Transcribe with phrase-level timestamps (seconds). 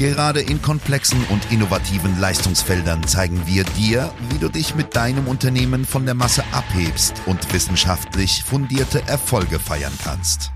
[0.00, 5.84] Gerade in komplexen und innovativen Leistungsfeldern zeigen wir dir, wie du dich mit deinem Unternehmen
[5.84, 10.52] von der Masse abhebst und wissenschaftlich fundierte Erfolge feiern kannst.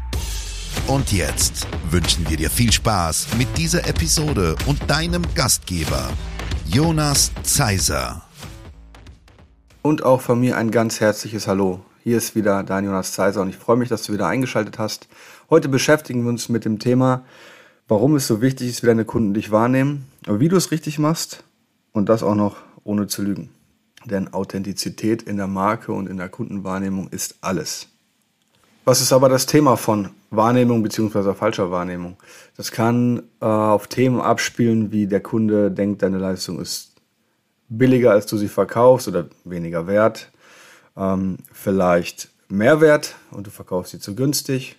[0.87, 6.09] Und jetzt wünschen wir dir viel Spaß mit dieser Episode und deinem Gastgeber,
[6.65, 8.23] Jonas Zeiser.
[9.83, 11.85] Und auch von mir ein ganz herzliches Hallo.
[12.02, 15.07] Hier ist wieder dein Jonas Zeiser und ich freue mich, dass du wieder eingeschaltet hast.
[15.51, 17.24] Heute beschäftigen wir uns mit dem Thema,
[17.88, 21.45] warum es so wichtig ist, wie deine Kunden dich wahrnehmen, wie du es richtig machst
[21.93, 23.51] und das auch noch ohne zu lügen.
[24.05, 27.88] Denn Authentizität in der Marke und in der Kundenwahrnehmung ist alles.
[28.85, 31.32] Was ist aber das Thema von Wahrnehmung bzw.
[31.32, 32.18] falscher Wahrnehmung?
[32.57, 36.93] Das kann äh, auf Themen abspielen, wie der Kunde denkt, deine Leistung ist
[37.71, 40.30] billiger, als du sie verkaufst oder weniger wert.
[40.99, 44.77] Ähm, vielleicht Mehrwert und du verkaufst sie zu günstig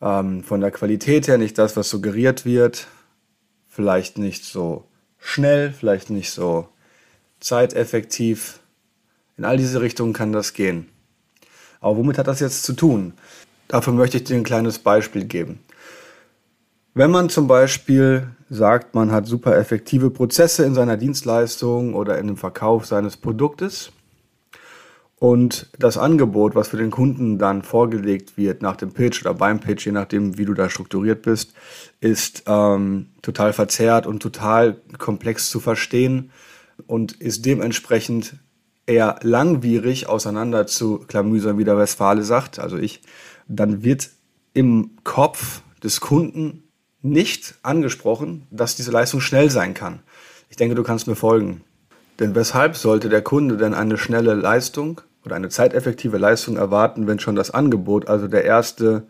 [0.00, 2.86] ähm, von der Qualität her nicht das, was suggeriert wird,
[3.68, 4.84] vielleicht nicht so
[5.18, 6.68] schnell, vielleicht nicht so
[7.40, 8.60] zeiteffektiv.
[9.36, 10.88] In all diese Richtungen kann das gehen.
[11.80, 13.12] Aber womit hat das jetzt zu tun?
[13.68, 15.60] Dafür möchte ich dir ein kleines Beispiel geben.
[16.94, 22.26] Wenn man zum Beispiel sagt, man hat super effektive Prozesse in seiner Dienstleistung oder in
[22.26, 23.92] dem Verkauf seines Produktes,
[25.18, 29.60] und das Angebot, was für den Kunden dann vorgelegt wird nach dem Pitch oder beim
[29.60, 31.54] Pitch, je nachdem, wie du da strukturiert bist,
[32.00, 36.30] ist ähm, total verzerrt und total komplex zu verstehen
[36.86, 38.34] und ist dementsprechend
[38.84, 43.00] eher langwierig auseinander zu klamüsern, wie der Westfale sagt, also ich,
[43.48, 44.10] dann wird
[44.52, 46.64] im Kopf des Kunden
[47.00, 50.00] nicht angesprochen, dass diese Leistung schnell sein kann.
[50.50, 51.62] Ich denke, du kannst mir folgen.
[52.18, 57.18] Denn weshalb sollte der Kunde denn eine schnelle Leistung oder eine zeiteffektive Leistung erwarten, wenn
[57.18, 59.06] schon das Angebot, also der erste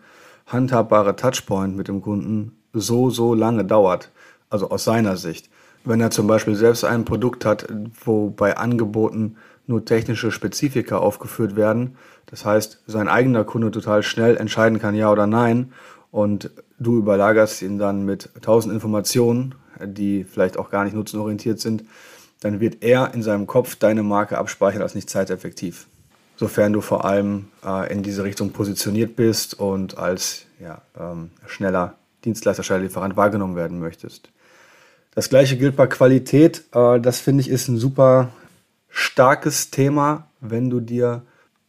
[0.46, 4.10] handhabbare Touchpoint mit dem Kunden, so, so lange dauert?
[4.48, 5.50] Also aus seiner Sicht.
[5.84, 7.66] Wenn er zum Beispiel selbst ein Produkt hat,
[8.04, 11.96] wo bei Angeboten nur technische Spezifika aufgeführt werden,
[12.26, 15.72] das heißt, sein eigener Kunde total schnell entscheiden kann, ja oder nein,
[16.10, 19.54] und du überlagerst ihn dann mit tausend Informationen,
[19.84, 21.84] die vielleicht auch gar nicht nutzenorientiert sind,
[22.40, 25.86] dann wird er in seinem Kopf deine Marke abspeichern als nicht zeiteffektiv.
[26.36, 31.94] Sofern du vor allem äh, in diese Richtung positioniert bist und als ja, ähm, schneller
[32.24, 34.30] Dienstleister, schneller Lieferant wahrgenommen werden möchtest.
[35.14, 36.64] Das gleiche gilt bei Qualität.
[36.72, 38.30] Äh, das finde ich ist ein super
[38.88, 41.22] starkes Thema, wenn du dir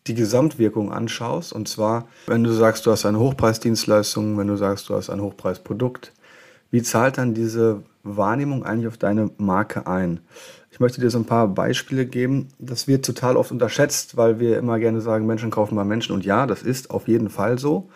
[0.07, 1.53] die Gesamtwirkung anschaust.
[1.53, 5.21] Und zwar, wenn du sagst, du hast eine Hochpreisdienstleistung, wenn du sagst, du hast ein
[5.21, 6.13] Hochpreisprodukt,
[6.71, 10.19] wie zahlt dann diese Wahrnehmung eigentlich auf deine Marke ein?
[10.77, 12.49] Ich möchte dir so ein paar Beispiele geben.
[12.59, 16.13] Das wird total oft unterschätzt, weil wir immer gerne sagen, Menschen kaufen bei Menschen.
[16.13, 17.89] Und ja, das ist auf jeden Fall so.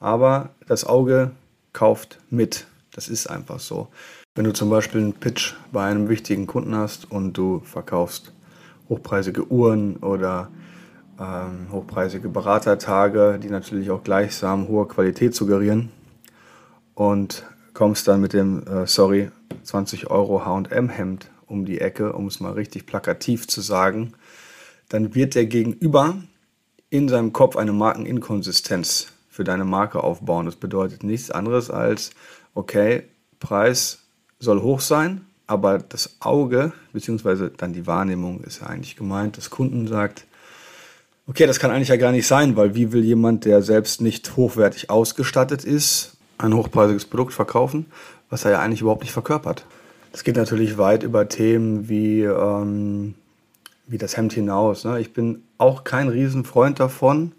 [0.00, 1.30] Aber das Auge
[1.72, 2.66] kauft mit.
[2.90, 3.86] Das ist einfach so.
[4.34, 8.32] Wenn du zum Beispiel einen Pitch bei einem wichtigen Kunden hast und du verkaufst
[8.88, 10.48] hochpreisige Uhren oder
[11.20, 15.92] ähm, hochpreisige Beratertage, die natürlich auch gleichsam hohe Qualität suggerieren
[16.96, 19.30] und kommst dann mit dem, äh, sorry,
[19.62, 24.14] 20 Euro HM-Hemd um die Ecke, um es mal richtig plakativ zu sagen,
[24.88, 26.16] dann wird der Gegenüber
[26.90, 30.46] in seinem Kopf eine Markeninkonsistenz für deine Marke aufbauen.
[30.46, 32.10] Das bedeutet nichts anderes als,
[32.54, 33.02] okay,
[33.40, 34.00] Preis
[34.38, 39.50] soll hoch sein, aber das Auge, beziehungsweise dann die Wahrnehmung ist ja eigentlich gemeint, des
[39.50, 40.26] Kunden sagt,
[41.26, 44.36] okay, das kann eigentlich ja gar nicht sein, weil wie will jemand, der selbst nicht
[44.36, 47.86] hochwertig ausgestattet ist, ein hochpreisiges Produkt verkaufen,
[48.30, 49.66] was er ja eigentlich überhaupt nicht verkörpert?
[50.14, 53.16] Es geht natürlich weit über Themen wie, ähm,
[53.88, 54.84] wie das Hemd hinaus.
[54.84, 55.00] Ne?
[55.00, 57.32] Ich bin auch kein Riesenfreund davon,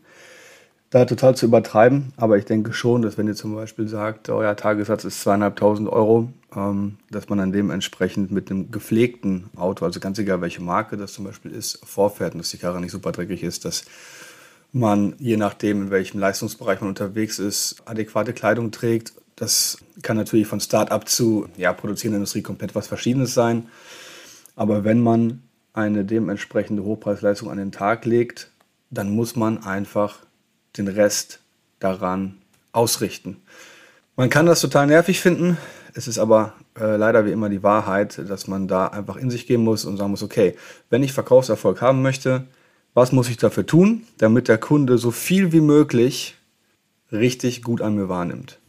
[0.89, 4.57] da total zu übertreiben, aber ich denke schon, dass wenn ihr zum Beispiel sagt, euer
[4.57, 10.19] Tagessatz ist zweieinhalbtausend Euro, ähm, dass man dann dementsprechend mit einem gepflegten Auto, also ganz
[10.19, 13.42] egal welche Marke das zum Beispiel ist, vorfährt und dass die Karre nicht super dreckig
[13.42, 13.86] ist, dass
[14.74, 20.47] man je nachdem, in welchem Leistungsbereich man unterwegs ist, adäquate Kleidung trägt, das kann natürlich
[20.47, 23.67] von Start-up zu ja, produzierender Industrie komplett was Verschiedenes sein.
[24.55, 25.43] Aber wenn man
[25.73, 28.49] eine dementsprechende Hochpreisleistung an den Tag legt,
[28.89, 30.19] dann muss man einfach
[30.77, 31.41] den Rest
[31.79, 32.37] daran
[32.71, 33.41] ausrichten.
[34.15, 35.57] Man kann das total nervig finden.
[35.93, 39.47] Es ist aber äh, leider wie immer die Wahrheit, dass man da einfach in sich
[39.47, 40.55] gehen muss und sagen muss, okay,
[40.89, 42.45] wenn ich Verkaufserfolg haben möchte,
[42.93, 46.35] was muss ich dafür tun, damit der Kunde so viel wie möglich
[47.11, 48.59] richtig gut an mir wahrnimmt.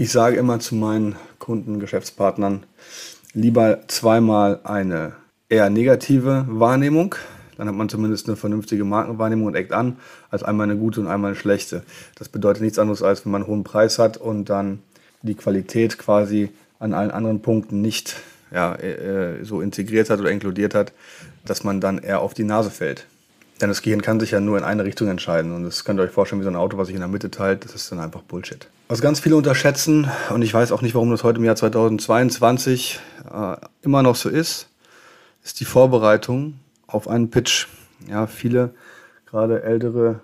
[0.00, 2.62] Ich sage immer zu meinen Kunden, Geschäftspartnern,
[3.32, 5.14] lieber zweimal eine
[5.48, 7.16] eher negative Wahrnehmung,
[7.56, 9.96] dann hat man zumindest eine vernünftige Markenwahrnehmung und eckt an,
[10.30, 11.82] als einmal eine gute und einmal eine schlechte.
[12.14, 14.84] Das bedeutet nichts anderes, als wenn man einen hohen Preis hat und dann
[15.22, 18.14] die Qualität quasi an allen anderen Punkten nicht
[18.52, 20.92] ja, äh, so integriert hat oder inkludiert hat,
[21.44, 23.04] dass man dann eher auf die Nase fällt.
[23.60, 25.54] Denn das Gehirn kann sich ja nur in eine Richtung entscheiden.
[25.54, 27.30] Und das könnt ihr euch vorstellen, wie so ein Auto, was sich in der Mitte
[27.30, 28.68] teilt, das ist dann einfach Bullshit.
[28.88, 33.00] Was ganz viele unterschätzen, und ich weiß auch nicht, warum das heute im Jahr 2022
[33.32, 34.68] äh, immer noch so ist,
[35.44, 36.54] ist die Vorbereitung
[36.86, 37.66] auf einen Pitch.
[38.08, 38.74] Ja, viele,
[39.26, 40.20] gerade ältere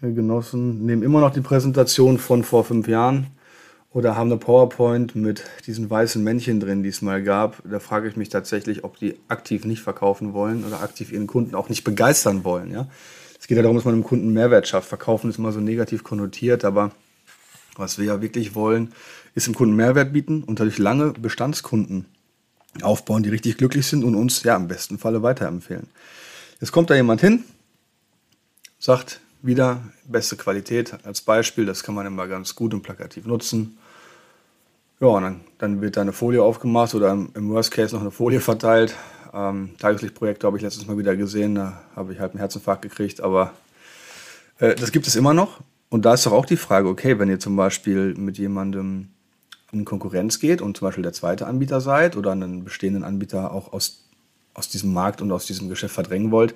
[0.00, 3.28] Genossen, nehmen immer noch die Präsentation von vor fünf Jahren
[3.96, 7.62] oder haben eine PowerPoint mit diesen weißen Männchen drin, die es mal gab.
[7.64, 11.54] Da frage ich mich tatsächlich, ob die aktiv nicht verkaufen wollen oder aktiv ihren Kunden
[11.54, 12.70] auch nicht begeistern wollen.
[12.70, 12.88] Ja?
[13.40, 14.90] Es geht ja darum, dass man dem Kunden Mehrwert schafft.
[14.90, 16.90] Verkaufen ist immer so negativ konnotiert, aber
[17.76, 18.92] was wir ja wirklich wollen,
[19.34, 22.04] ist dem Kunden Mehrwert bieten und dadurch lange Bestandskunden
[22.82, 25.86] aufbauen, die richtig glücklich sind und uns ja im besten Falle weiterempfehlen.
[26.60, 27.44] Jetzt kommt da jemand hin,
[28.78, 33.78] sagt wieder beste Qualität als Beispiel, das kann man immer ganz gut und plakativ nutzen.
[34.98, 38.10] Ja, und dann, dann wird da eine Folie aufgemacht oder im, Worst Case noch eine
[38.10, 38.94] Folie verteilt.
[39.34, 43.20] Ähm, Tageslichtprojekte habe ich letztes Mal wieder gesehen, da habe ich halt einen Herzinfarkt gekriegt,
[43.20, 43.52] aber
[44.58, 45.60] äh, das gibt es immer noch.
[45.90, 49.08] Und da ist doch auch die Frage, okay, wenn ihr zum Beispiel mit jemandem
[49.70, 53.74] in Konkurrenz geht und zum Beispiel der zweite Anbieter seid oder einen bestehenden Anbieter auch
[53.74, 54.08] aus,
[54.54, 56.54] aus diesem Markt und aus diesem Geschäft verdrängen wollt,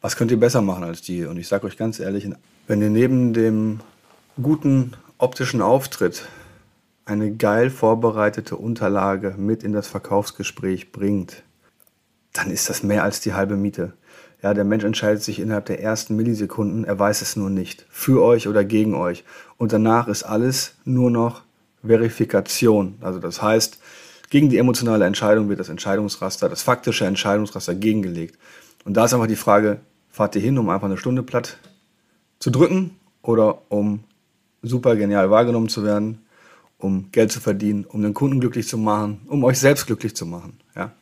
[0.00, 1.26] was könnt ihr besser machen als die?
[1.26, 2.28] Und ich sage euch ganz ehrlich,
[2.66, 3.80] wenn ihr neben dem
[4.40, 6.24] guten optischen Auftritt
[7.04, 11.42] eine geil vorbereitete Unterlage mit in das Verkaufsgespräch bringt,
[12.32, 13.92] dann ist das mehr als die halbe Miete.
[14.42, 18.22] Ja, der Mensch entscheidet sich innerhalb der ersten Millisekunden, er weiß es nur nicht, für
[18.22, 19.24] euch oder gegen euch.
[19.56, 21.42] Und danach ist alles nur noch
[21.84, 22.96] Verifikation.
[23.00, 23.78] Also das heißt,
[24.30, 28.38] gegen die emotionale Entscheidung wird das Entscheidungsraster, das faktische Entscheidungsraster gegengelegt.
[28.84, 31.58] Und da ist einfach die Frage, fahrt ihr hin, um einfach eine Stunde platt
[32.40, 34.04] zu drücken oder um
[34.62, 36.21] super genial wahrgenommen zu werden
[36.82, 40.26] um Geld zu verdienen, um den Kunden glücklich zu machen, um euch selbst glücklich zu
[40.26, 40.58] machen.
[40.74, 40.92] Ja.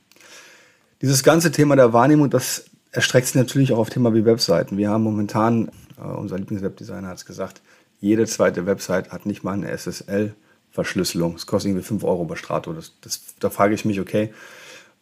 [1.01, 4.77] Dieses ganze Thema der Wahrnehmung, das erstreckt sich natürlich auch auf Thema wie Webseiten.
[4.77, 5.69] Wir haben momentan,
[5.99, 7.63] äh, unser Lieblingswebdesigner hat es gesagt,
[8.01, 11.35] jede zweite Website hat nicht mal eine SSL-Verschlüsselung.
[11.35, 12.73] Das kostet irgendwie 5 Euro bei Strato.
[12.73, 14.33] Das, das, da frage ich mich, okay,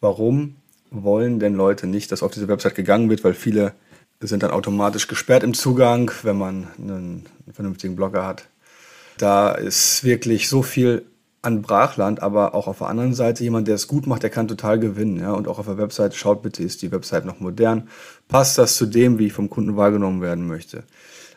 [0.01, 0.55] warum
[0.91, 3.73] wollen denn Leute nicht, dass auf diese Website gegangen wird, weil viele
[4.21, 8.47] sind dann automatisch gesperrt im Zugang, wenn man einen vernünftigen Blogger hat.
[9.19, 11.05] Da ist wirklich so viel
[11.41, 14.47] an Brachland, aber auch auf der anderen Seite jemand, der es gut macht, der kann
[14.47, 15.19] total gewinnen.
[15.19, 15.33] Ja?
[15.33, 17.89] Und auch auf der Website, schaut bitte, ist die Website noch modern?
[18.29, 20.83] Passt das zu dem, wie ich vom Kunden wahrgenommen werden möchte?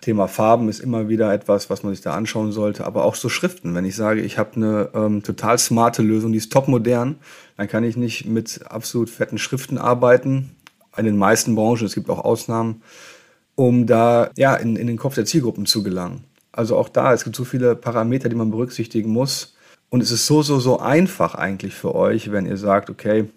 [0.00, 3.28] Thema Farben ist immer wieder etwas, was man sich da anschauen sollte, aber auch so
[3.28, 3.74] Schriften.
[3.74, 7.16] Wenn ich sage, ich habe eine ähm, total smarte Lösung, die ist top modern,
[7.56, 10.56] dann kann ich nicht mit absolut fetten Schriften arbeiten.
[10.96, 12.82] In den meisten Branchen, es gibt auch Ausnahmen,
[13.54, 16.24] um da ja, in, in den Kopf der Zielgruppen zu gelangen.
[16.52, 19.54] Also auch da, es gibt so viele Parameter, die man berücksichtigen muss.
[19.88, 23.28] Und es ist so, so, so einfach eigentlich für euch, wenn ihr sagt, okay,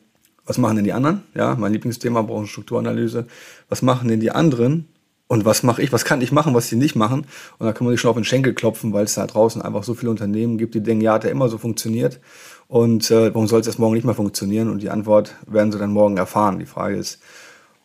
[0.45, 1.23] was machen denn die anderen?
[1.33, 3.25] Ja, mein Lieblingsthema, Branchenstrukturanalyse.
[3.67, 4.87] Was machen denn die anderen?
[5.27, 5.91] Und was mache ich?
[5.91, 7.25] Was kann ich machen, was sie nicht machen?
[7.57, 9.83] Und da kann man sich schon auf den Schenkel klopfen, weil es da draußen einfach
[9.83, 12.19] so viele Unternehmen gibt, die denken, ja, hat er immer so funktioniert.
[12.67, 14.69] Und äh, warum soll es erst morgen nicht mehr funktionieren?
[14.69, 16.59] Und die Antwort werden sie dann morgen erfahren.
[16.59, 17.19] Die Frage ist,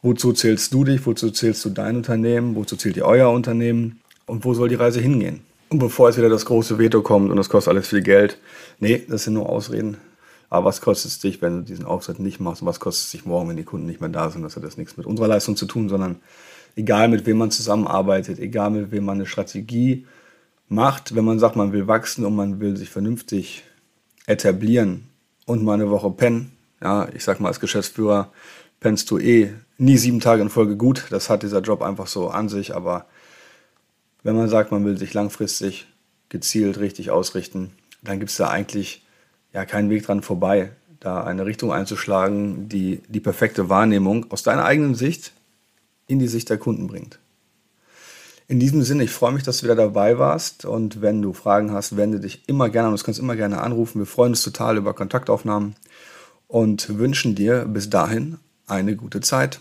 [0.02, 1.06] wozu zählst du dich?
[1.06, 2.56] Wozu zählst du dein Unternehmen?
[2.56, 3.99] Wozu zählt ihr euer Unternehmen?
[4.30, 5.40] Und wo soll die Reise hingehen?
[5.68, 8.38] Und bevor jetzt wieder das große Veto kommt und das kostet alles viel Geld,
[8.78, 9.98] nee, das sind nur Ausreden.
[10.48, 12.62] Aber was kostet es dich, wenn du diesen Auftritt nicht machst?
[12.62, 14.42] Und was kostet es dich morgen, wenn die Kunden nicht mehr da sind?
[14.42, 16.16] Das hat das nichts mit unserer Leistung zu tun, sondern
[16.74, 20.06] egal mit wem man zusammenarbeitet, egal mit wem man eine Strategie
[20.68, 23.62] macht, wenn man sagt, man will wachsen und man will sich vernünftig
[24.26, 25.04] etablieren
[25.46, 28.32] und mal eine Woche pennen, ja, ich sag mal als Geschäftsführer,
[28.80, 31.06] pennst du eh nie sieben Tage in Folge gut.
[31.10, 33.06] Das hat dieser Job einfach so an sich, aber
[34.22, 35.86] wenn man sagt, man will sich langfristig
[36.28, 37.72] gezielt richtig ausrichten,
[38.02, 39.04] dann gibt es da eigentlich
[39.52, 44.64] ja keinen Weg dran vorbei, da eine Richtung einzuschlagen, die die perfekte Wahrnehmung aus deiner
[44.64, 45.32] eigenen Sicht
[46.06, 47.18] in die Sicht der Kunden bringt.
[48.48, 51.70] In diesem Sinne, ich freue mich, dass du wieder dabei warst und wenn du Fragen
[51.70, 54.00] hast, wende dich immer gerne an uns, kannst immer gerne anrufen.
[54.00, 55.76] Wir freuen uns total über Kontaktaufnahmen
[56.48, 59.60] und wünschen dir bis dahin eine gute Zeit.